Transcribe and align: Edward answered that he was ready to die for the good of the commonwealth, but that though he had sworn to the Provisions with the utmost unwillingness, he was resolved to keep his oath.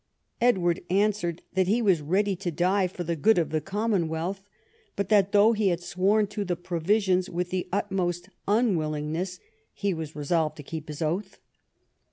Edward 0.41 0.81
answered 0.89 1.43
that 1.53 1.67
he 1.67 1.79
was 1.79 2.01
ready 2.01 2.35
to 2.35 2.49
die 2.49 2.87
for 2.87 3.03
the 3.03 3.15
good 3.15 3.37
of 3.37 3.51
the 3.51 3.61
commonwealth, 3.61 4.41
but 4.95 5.09
that 5.09 5.31
though 5.31 5.53
he 5.53 5.67
had 5.67 5.79
sworn 5.79 6.25
to 6.25 6.43
the 6.43 6.55
Provisions 6.55 7.29
with 7.29 7.51
the 7.51 7.69
utmost 7.71 8.27
unwillingness, 8.47 9.39
he 9.73 9.93
was 9.93 10.15
resolved 10.15 10.57
to 10.57 10.63
keep 10.63 10.87
his 10.87 11.03
oath. 11.03 11.37